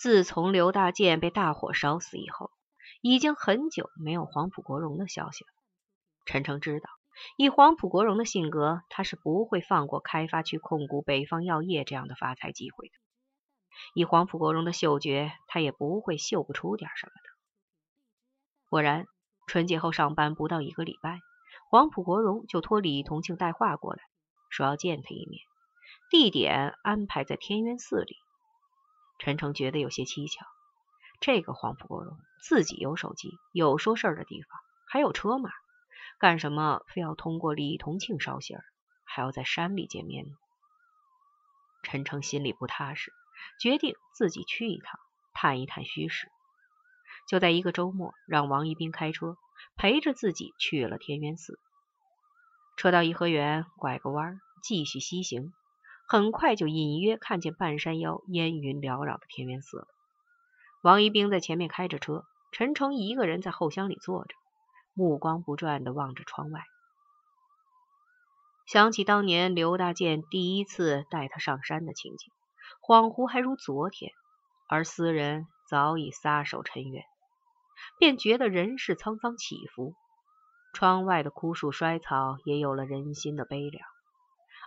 [0.00, 2.50] 自从刘大健被大火烧死以后，
[3.02, 5.50] 已经很久没有黄埔国荣的消息了。
[6.24, 6.88] 陈诚知道，
[7.36, 12.94] 以黄埔国荣的性格，他是不会放过开发区控股北方药业这样的发财机会的。
[13.92, 17.28] 以黄埔国荣的嗅觉，他也不会嗅不出点什么的。
[18.70, 19.04] 果然，
[19.46, 21.20] 春节后上班不到一个礼拜，
[21.68, 24.00] 黄埔国荣就托李同庆带话过来，
[24.48, 25.42] 说要见他一面，
[26.10, 28.16] 地点安排在天渊寺里。
[29.20, 30.46] 陈诚觉得有些蹊跷，
[31.20, 35.50] 这个黄埔国荣自己有手机，有说事儿的地方，还有车马，
[36.18, 38.64] 干什么非要通过李同庆捎信儿，
[39.04, 40.32] 还要在山里见面呢？
[41.82, 43.12] 陈诚心里不踏实，
[43.60, 44.98] 决定自己去一趟，
[45.34, 46.32] 探一探虚实。
[47.28, 49.36] 就在一个周末，让王一斌开车
[49.76, 51.60] 陪着自己去了天渊寺。
[52.78, 55.52] 车到颐和园，拐个弯，继续西行。
[56.10, 59.86] 很快就隐约看见半山腰烟云缭绕的天元寺了。
[60.82, 64.34] 王一兵在前面开着车，陈诚一个人在后厢里坐着，
[64.92, 66.64] 目光不转的望着窗外。
[68.66, 72.32] 想起当年刘大健第一次带他上山的情景，
[72.84, 74.10] 恍惚还如昨天，
[74.68, 77.04] 而斯人早已撒手尘缘，
[78.00, 79.94] 便觉得人世沧桑起伏，
[80.72, 83.86] 窗外的枯树衰草也有了人心的悲凉。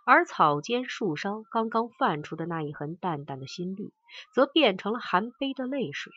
[0.06, 3.94] 而草间树梢刚刚泛出的那一痕淡淡的新绿，
[4.34, 6.12] 则变成了含悲的泪水。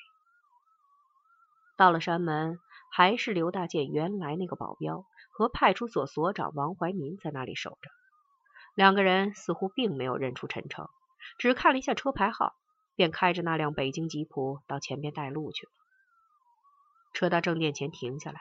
[1.76, 2.58] 到了山门，
[2.90, 7.90] 还是刘大建原来那个保镖和派出所所长王怀民在那里守着。
[8.74, 10.88] 两个人似乎并没有认出陈诚，
[11.38, 12.54] 只看了一下车牌号，
[12.96, 15.72] 便开着那辆北京吉普到前边带路去了。
[17.12, 18.40] 车到正殿前停下来，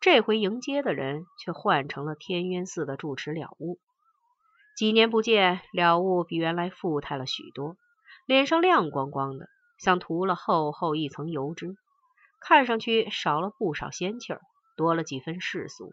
[0.00, 3.78] 这回迎接的人却换成了天渊寺的住持了悟。
[4.80, 7.76] 几年不见，了悟比原来富态了许多，
[8.24, 11.76] 脸上亮光光的，像涂了厚厚一层油脂，
[12.40, 14.40] 看上去少了不少仙气儿，
[14.78, 15.92] 多了几分世俗。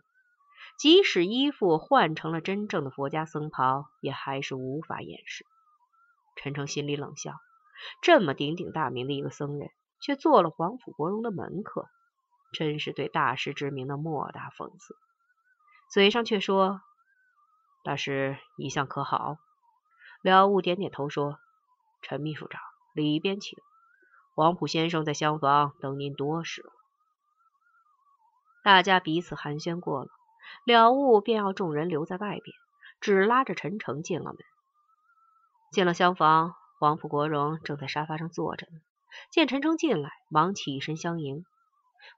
[0.80, 5.46] 即使衣服换成了真正的佛家僧袍，也还是无法掩饰。
[6.38, 7.34] 陈诚心里冷笑：
[8.02, 9.70] 这么鼎鼎大名的一个僧人，
[10.00, 11.90] 却做了黄埔国荣的门客，
[12.54, 14.96] 真是对大师之名的莫大讽刺。
[15.92, 16.80] 嘴上却说。
[17.84, 19.38] 大师一向可好？
[20.22, 21.40] 了悟点点头说
[22.02, 22.62] ：“陈秘书长，
[22.94, 23.58] 里边请。
[24.36, 26.72] 黄埔先生在厢房等您多时了。”
[28.64, 30.10] 大家彼此寒暄过了，
[30.66, 32.56] 了悟便要众人留在外边，
[33.00, 34.38] 只拉着陈诚进了门。
[35.72, 38.80] 进了厢房，黄埔国荣正在沙发上坐着呢。
[39.32, 41.46] 见陈诚进来，忙起身相迎。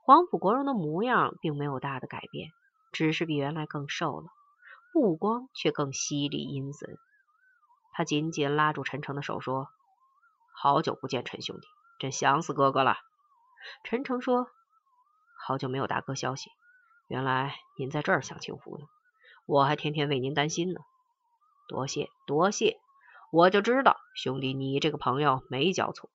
[0.02, 2.50] 黄埔国荣的模样并没有大的改变，
[2.92, 4.28] 只是比原来更瘦了。
[4.91, 6.97] 目光却更犀利阴森，
[7.94, 9.67] 他紧紧拉住陈诚的手说
[10.53, 11.67] ：“好久不见，陈兄弟，
[12.00, 12.97] 真想死哥哥了。”
[13.83, 14.47] 陈诚说
[15.45, 16.50] ：“好久没有大哥消息，
[17.07, 18.85] 原来您在这儿享清福呢，
[19.45, 20.81] 我还天天为您担心呢。
[21.67, 22.79] 多谢多谢，
[23.31, 26.09] 我就知道兄弟你这个朋友没交错。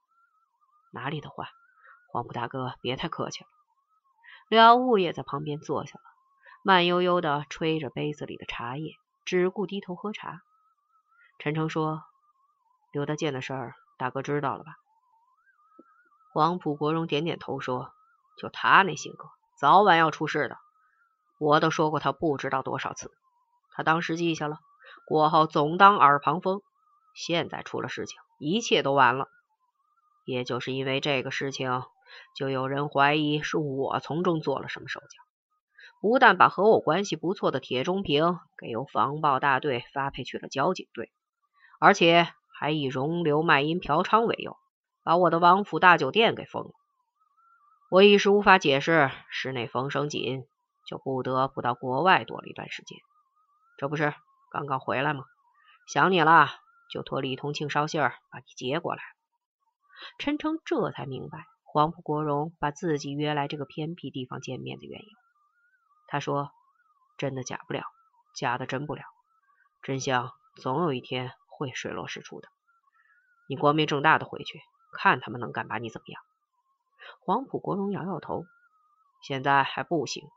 [0.90, 1.48] 哪里的话，
[2.10, 3.50] 黄埔大哥别太客气了。”
[4.50, 6.13] 了悟也在旁边坐下了。
[6.66, 8.94] 慢悠悠的吹着杯子里的茶叶，
[9.26, 10.40] 只顾低头喝茶。
[11.38, 12.02] 陈诚说
[12.90, 14.76] ：“刘大健的事儿，大哥知道了吧？”
[16.32, 17.92] 黄埔国荣点点头说
[18.40, 20.56] ：“就他那性格，早晚要出事的。
[21.38, 23.12] 我都说过他不知道多少次，
[23.72, 24.56] 他当时记下了，
[25.06, 26.62] 过后总当耳旁风。
[27.14, 29.28] 现在出了事情，一切都完了。
[30.24, 31.82] 也就是因为这个事情，
[32.34, 35.06] 就有人怀疑是我从中做了什么手脚。”
[36.04, 41.10] 不但把和我关系不错的铁中平给由防暴大队发配去了交警队，
[41.80, 44.54] 而且还以容留卖淫嫖娼为由，
[45.02, 46.72] 把我的王府大酒店给封了。
[47.90, 50.44] 我一时无法解释，室内风声紧，
[50.86, 52.98] 就不得不到国外躲了一段时间。
[53.78, 54.12] 这不是
[54.50, 55.24] 刚刚回来吗？
[55.88, 56.50] 想你了，
[56.90, 59.00] 就托李同庆捎信儿把你接过来。
[60.18, 65.23] 陈诚这才明白黄埔国荣把自己约来这个偏僻地方见面的缘由。
[66.14, 66.52] 他说
[67.18, 67.82] ：“真的假不了，
[68.36, 69.02] 假的真不了，
[69.82, 72.48] 真相总有一天会水落石出的。
[73.48, 74.60] 你光明正大的回去，
[74.92, 76.22] 看他们能敢把你怎么样。”
[77.18, 78.44] 黄埔国荣摇摇头
[79.26, 80.30] ：“现在还不行。”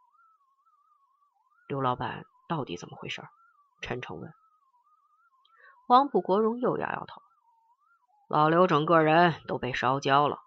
[1.70, 3.22] 刘老板到底怎么回事？
[3.80, 4.34] 陈诚问。
[5.86, 7.22] 黄埔国荣又摇摇头
[8.28, 10.40] ：“老刘整个人都被烧焦了，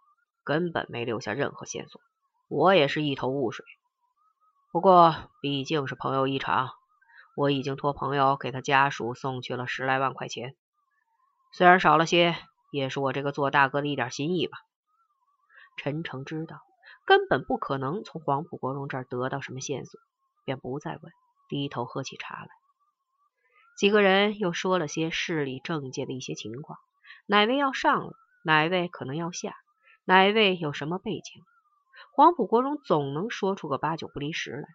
[0.42, 2.00] 根本没留下任何线索，
[2.48, 3.64] 我也是一头雾水。”
[4.72, 6.70] 不过毕竟是朋友一场，
[7.34, 10.54] 我已经托朋友给他家属送去了十来万块钱，
[11.52, 12.36] 虽然少了些，
[12.70, 14.58] 也是我这个做大哥的一点心意吧。
[15.76, 16.60] 陈诚知道
[17.04, 19.98] 根本不可能从黄埔国荣这儿得到什么线索，
[20.44, 21.12] 便不再问，
[21.48, 22.48] 低头喝起茶来。
[23.76, 26.78] 几个人又说了些市里政界的一些情况，
[27.26, 28.12] 哪位要上了，
[28.44, 29.56] 哪位可能要下，
[30.04, 31.42] 哪位有什么背景，
[32.12, 34.68] 黄埔国荣总能说出个八九不离十来。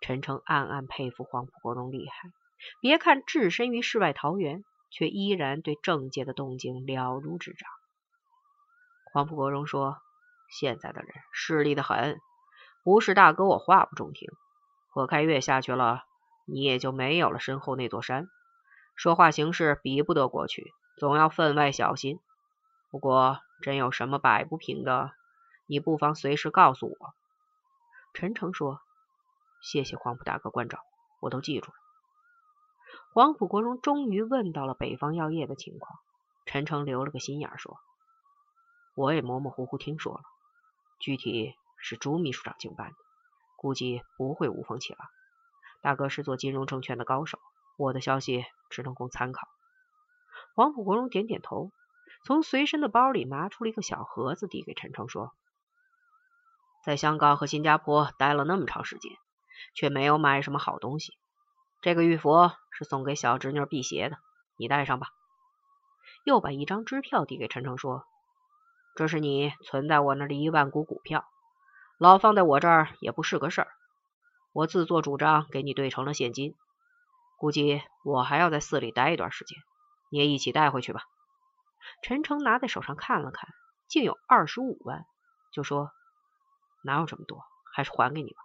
[0.00, 2.30] 陈诚暗暗佩服黄埔国荣厉害，
[2.80, 7.68] 别看置身于世外桃源，却依然对政界的动静了如指掌。
[9.12, 9.98] 黄埔国荣说
[10.50, 12.18] ：“现在的人势利的很，
[12.82, 14.28] 不是大哥我话不中听。
[14.90, 16.02] 何开月下去了，
[16.46, 18.28] 你也就没有了身后那座山，
[18.96, 22.18] 说话行事比不得过去，总要分外小心。
[22.90, 25.12] 不过真有什么摆不平的，
[25.66, 27.14] 你不妨随时告诉我。”
[28.14, 28.80] 陈诚说。
[29.62, 30.78] 谢谢黄埔大哥关照，
[31.18, 31.74] 我都记住了。
[33.12, 35.98] 黄埔国荣终于问到了北方药业的情况，
[36.44, 37.78] 陈诚留了个心眼说
[38.94, 40.20] ：“我也模模糊糊听说了，
[41.00, 42.96] 具体是朱秘书长经办的，
[43.56, 45.08] 估计不会无风起浪。
[45.80, 47.40] 大哥是做金融证券的高手，
[47.76, 49.48] 我的消息只能供参考。”
[50.54, 51.72] 黄埔国荣点点头，
[52.24, 55.34] 从随身的包里拿出了一个小盒子，递给陈诚说
[56.86, 59.12] ：“在香港和新加坡待了那么长时间。”
[59.74, 61.14] 却没有买什么好东西。
[61.82, 64.18] 这个玉佛是送给小侄女辟邪的，
[64.56, 65.08] 你带上吧。
[66.24, 68.04] 又把一张支票递给陈诚，说
[68.96, 71.26] ：“这是你存在我那里一万股股票，
[71.98, 73.68] 老放在我这儿也不是个事儿。
[74.52, 76.54] 我自作主张给你兑成了现金，
[77.38, 79.58] 估计我还要在寺里待一段时间，
[80.10, 81.02] 你也一起带回去吧。”
[82.02, 83.50] 陈诚拿在手上看了看，
[83.88, 85.04] 竟有二十五万，
[85.52, 85.92] 就说
[86.86, 87.44] ：“哪有这么多？
[87.74, 88.38] 还是还给你吧。”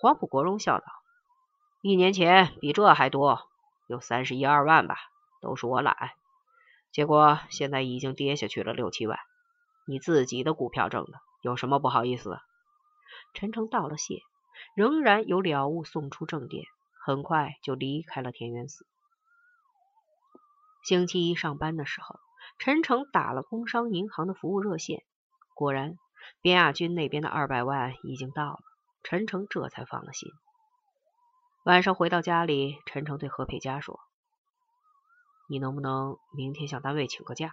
[0.00, 0.86] 黄埔国荣笑道
[1.82, 3.48] ：“一年前比这还多，
[3.86, 4.96] 有三十一二万吧，
[5.40, 6.10] 都是我懒。
[6.90, 9.18] 结果现在已经跌下去了六七万。
[9.86, 12.40] 你自己的股票挣的，有什么不好意思？”
[13.34, 14.22] 陈诚道了谢，
[14.74, 16.64] 仍然有了物送出正殿，
[17.04, 18.86] 很快就离开了田园寺。
[20.84, 22.18] 星期一上班的时候，
[22.58, 25.04] 陈诚打了工商银行的服务热线，
[25.54, 25.98] 果然
[26.40, 28.58] 边亚军那边的二百万已经到了。
[29.02, 30.30] 陈诚这才放了心。
[31.64, 34.00] 晚上回到家里，陈诚对何佩佳说
[35.48, 37.52] ：“你能不能明天向单位请个假？”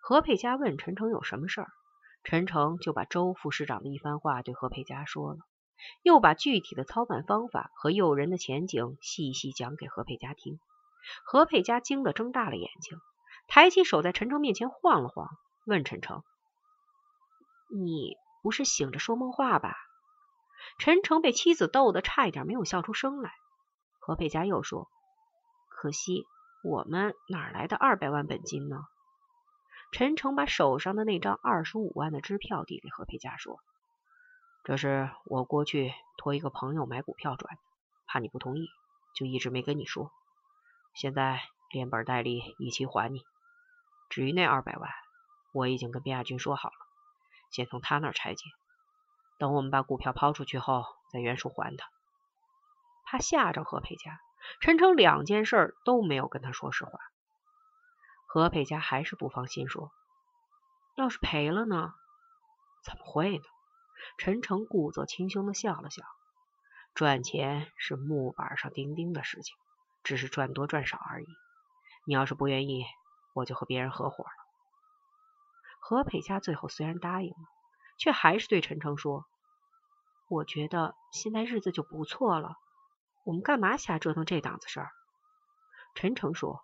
[0.00, 1.68] 何佩佳问陈诚有什么事儿，
[2.24, 5.38] 陈诚就把周副市长的一番话对何佩佳说了，
[6.02, 10.60] 又把具体的操办方法和诱人的前景细细讲给何佩佳听。
[11.24, 12.98] 何佩佳惊得睁大了眼睛，
[13.48, 15.28] 抬起手在陈诚面前晃了晃，
[15.64, 16.22] 问陈诚
[17.68, 19.76] ：“你不是醒着说梦话吧？”
[20.78, 23.32] 陈诚被妻子逗得差一点没有笑出声来。
[23.98, 24.88] 何佩佳又说
[25.70, 26.26] ：“可惜
[26.62, 28.84] 我们哪来的二百万本金呢？”
[29.92, 33.60] 陈诚把手上的那张二十五万的支票递给何佩佳，说
[34.64, 37.60] ：“这是我过去托一个朋友买股票赚的，
[38.06, 38.68] 怕你不同意，
[39.14, 40.10] 就一直没跟你说。
[40.94, 41.40] 现在
[41.70, 43.22] 连本带利一起还你。
[44.10, 44.90] 至于那二百万，
[45.52, 46.85] 我已经跟边亚军说好了，
[47.50, 48.44] 先从他那儿拆解。”
[49.38, 51.86] 等我们把股票抛出去后，再原数还他。
[53.04, 54.18] 怕吓着何佩佳，
[54.60, 56.92] 陈诚两件事都没有跟他说实话。
[58.26, 59.92] 何佩佳还是不放心，说
[60.96, 61.92] ：“要是赔了呢
[62.82, 63.44] ？”“怎么会呢？”
[64.18, 66.02] 陈诚故作轻松的笑了笑
[66.94, 69.56] ：“赚钱是木板上钉钉的事情，
[70.02, 71.26] 只是赚多赚少而已。
[72.06, 72.84] 你要是不愿意，
[73.34, 74.30] 我就和别人合伙了。”
[75.88, 77.36] 何佩佳最后虽然答应了。
[77.98, 79.24] 却还是对陈诚说
[80.28, 82.56] ：“我觉得现在日子就不错了，
[83.24, 84.90] 我们干嘛瞎折腾这档子事儿？”
[85.96, 86.60] 陈诚说：“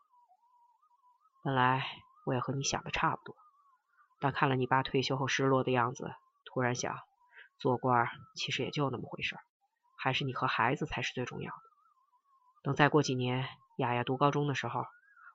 [1.43, 1.87] 本来
[2.27, 3.35] 我也和你想的差不多，
[4.21, 6.13] 但看了你爸退休后失落的样子，
[6.45, 6.99] 突然想，
[7.59, 9.39] 做官其实也就那么回事，
[9.97, 11.63] 还是你和孩子才是最重要的。
[12.63, 13.49] 等再过几年，
[13.79, 14.85] 雅雅读高中的时候，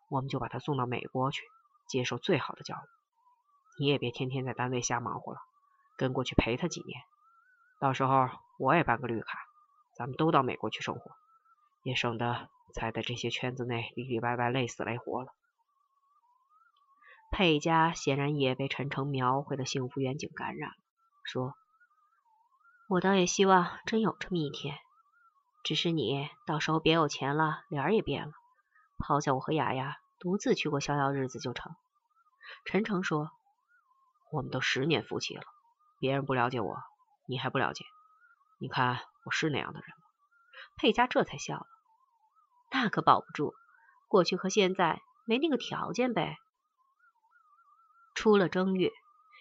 [0.09, 1.41] 我们就把她送到美国去，
[1.87, 2.96] 接受最好的教育。
[3.77, 5.39] 你也别天天在单位瞎忙活了。”
[5.97, 7.01] 跟过去陪他几年，
[7.79, 8.29] 到时候
[8.59, 9.39] 我也办个绿卡，
[9.95, 11.11] 咱们都到美国去生活，
[11.81, 15.33] 也省得再在这些圈子内里里外外累死累活了。
[17.31, 20.75] 佩佳显然也被陈诚描绘的幸福远景感染了，
[21.23, 21.55] 说
[22.87, 24.77] ：“我倒也希望真有这么一天，
[25.63, 28.33] 只是你到时候别有钱了，脸儿也变了，
[28.99, 31.75] 抛下我和雅雅独自去过逍遥日子就成。”
[32.65, 33.31] 陈诚说
[34.31, 35.43] ：“我们都十年夫妻了。”
[35.99, 36.77] 别人不了解我，
[37.27, 37.83] 你还不了解？
[38.59, 40.03] 你看我是那样的人吗？
[40.75, 41.65] 佩佳这才笑了，
[42.71, 43.55] 那可保不住，
[44.07, 46.37] 过去和现在没那个条件呗。
[48.13, 48.91] 出了正月，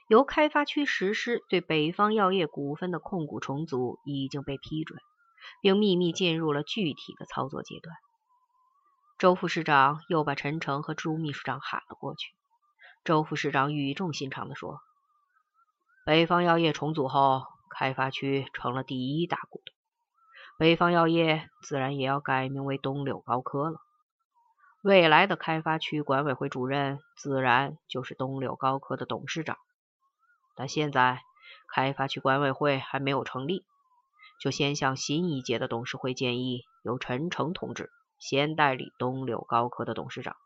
[0.09, 4.99] 由开发区实施对北方药业股份的控股重组已经被批准，
[5.61, 7.95] 并秘密进入了具体的操作阶段。
[9.19, 12.29] 周副市长又把陈诚和朱秘书长喊了过去。
[13.07, 14.81] 周副市长语重心长地说
[16.05, 19.73] ：“北方药业重组后，开发区成了第一大股东，
[20.59, 23.79] 北方药业自然也要改名为东柳高科了。
[24.83, 29.57] 未来的开发区管委会主任，自然就是东柳高科的董事长。”
[30.57, 31.23] 但现在
[31.73, 33.65] 开发区管委会还没有成立，
[34.41, 40.37] 就先向新一届的董事会建议，由陈诚同志先代理东柳高科的董事长。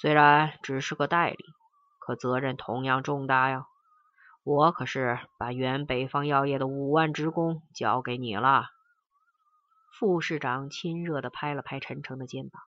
[0.00, 1.44] 虽然只是个代理，
[1.98, 3.66] 可责任同样重大呀！
[4.44, 8.66] 我可是把原北方药业的五万职工交给你了。
[9.90, 12.62] 副市长亲热地拍了拍陈诚的肩膀。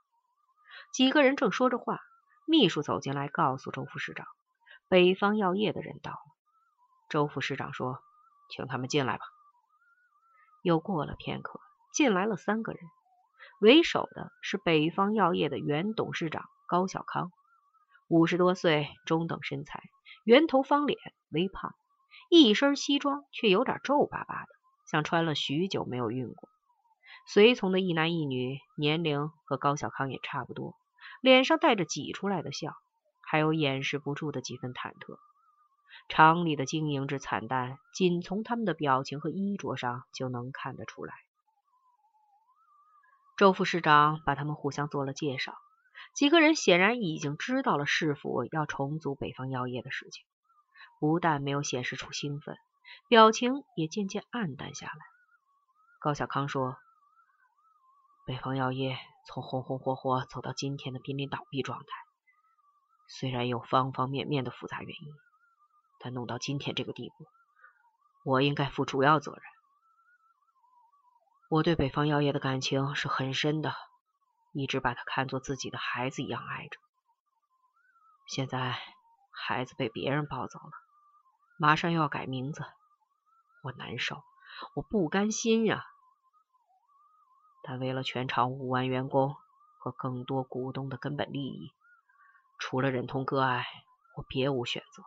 [0.92, 2.02] 几个人正说着话，
[2.46, 4.28] 秘书走进来，告诉周副市长。
[4.90, 6.18] 北方药业的人到了，
[7.08, 8.00] 周副市长说
[8.52, 9.24] ：“请他们进来吧。”
[10.64, 11.62] 又过了片刻，
[11.94, 12.82] 进来了三个人，
[13.62, 17.34] 为首的是北方药业的原董事长高小康，
[18.08, 19.84] 五十多岁，中等身材，
[20.24, 20.98] 圆头方脸，
[21.30, 21.75] 微胖，
[22.30, 24.48] 一身西装却有点皱巴巴的，
[24.86, 26.48] 像穿了许久没有熨过。
[27.28, 30.74] 随从的一男一女，年龄和高小康也差不多，
[31.20, 32.74] 脸上带着挤出来的笑。
[33.20, 35.18] 还有掩饰不住的几分忐忑，
[36.08, 41.13] 厂里的经营之惨淡，仅从他们的表情和衣着上就能看得出来。
[43.36, 45.54] 周副市长把他们互相做了介绍，
[46.13, 50.24] 几个人显然已经知道了市府要重组北方药业的事情，
[51.00, 52.58] 不但没有显示出兴奋，
[53.08, 55.00] 表情也渐渐暗淡下来。
[56.00, 56.77] 高小康说
[58.25, 61.86] ：“北方药业从红红火火走到今天的濒临倒闭状态。”
[63.08, 65.13] 虽然有方方面面的复杂原因，
[66.00, 67.27] 但弄到今天这个地步，
[68.24, 69.41] 我应该负主要责任。
[71.50, 73.75] 我对北方药业的感情是很深的，
[74.51, 76.77] 一直把他看作自己的孩子一样爱着。
[78.27, 78.77] 现在
[79.31, 80.72] 孩子被别人抱走了，
[81.58, 82.65] 马上又要改名字，
[83.63, 84.24] 我难受，
[84.75, 85.86] 我不甘心呀。
[87.63, 89.36] 但为了全厂五万员工
[89.79, 91.72] 和更多股东的根本利益。
[92.58, 93.65] 除了忍痛割爱，
[94.15, 95.03] 我别无选择。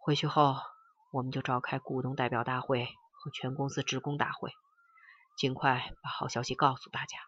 [0.00, 0.56] 回去后，
[1.10, 4.52] 我们就召开股东代表大会和全公司职工大会，
[5.36, 7.27] 尽快把好消息告诉大家。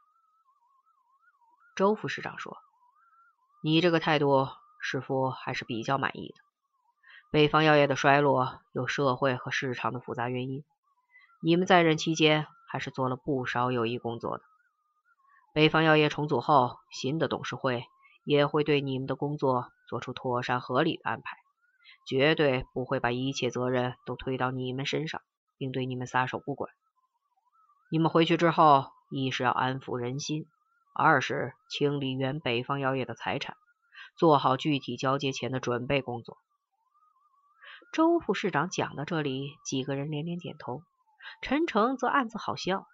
[1.75, 2.59] 周副市长说
[3.63, 4.49] ：“你这个态度，
[4.81, 6.35] 师傅还是比较满意的。
[7.31, 10.65] 北方药业的衰落有社会和市场的复杂原因，
[11.43, 14.45] 你们在任期间还是做了不少有益工作的。
[15.53, 17.85] 北方药业重组后，新的董事会。”
[18.23, 21.39] 也会对你们的工作做出妥善合理的安排，
[22.07, 25.23] 绝对不会把一切责任都推到你们身上，
[25.57, 26.71] 并对你们撒手不管。
[27.91, 30.47] 你们回去之后，一是要安抚人心，
[31.01, 33.57] 二是清理原北方药业的财产，
[34.17, 36.37] 做好具体交接前的准备工作。
[37.93, 40.83] 周副市长讲到这里，几个人连连点头，
[41.43, 42.87] 陈诚则暗自好笑。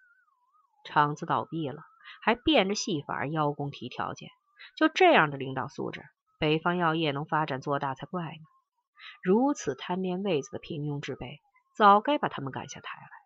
[0.84, 1.82] 厂子倒闭了，
[2.22, 4.30] 还变着戏法邀功提条件。
[4.76, 6.04] 就这样的领导素质，
[6.38, 8.46] 北方药业能发展做大才怪呢！
[9.22, 11.40] 如此贪恋位子的平庸之辈，
[11.74, 13.25] 早该把他们赶下台来。